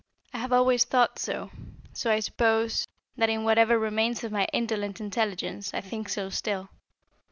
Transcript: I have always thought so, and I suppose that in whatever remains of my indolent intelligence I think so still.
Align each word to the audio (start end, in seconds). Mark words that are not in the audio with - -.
I 0.33 0.39
have 0.39 0.51
always 0.51 0.83
thought 0.83 1.19
so, 1.19 1.51
and 1.55 2.07
I 2.11 2.21
suppose 2.21 2.87
that 3.17 3.29
in 3.29 3.43
whatever 3.43 3.77
remains 3.77 4.23
of 4.23 4.31
my 4.31 4.45
indolent 4.51 4.99
intelligence 4.99 5.75
I 5.75 5.81
think 5.81 6.09
so 6.09 6.29
still. 6.31 6.69